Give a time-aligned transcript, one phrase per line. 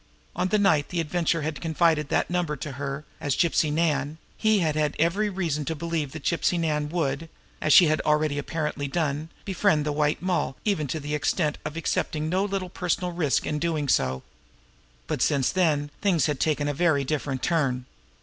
[0.35, 4.17] On the night the Adventurer had confided that telephone number to her as Gypsy Nan,
[4.35, 7.29] he had had every reason to believe that Gypsy Nan would,
[7.61, 11.77] as she had already apparently done, befriend the White Moll even to the extent of
[11.77, 14.21] accepting no little personal risk in so doing.
[15.05, 17.85] But since then things had taken a very different turn.